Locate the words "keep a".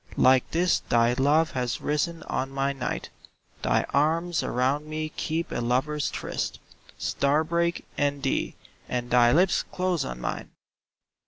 5.09-5.61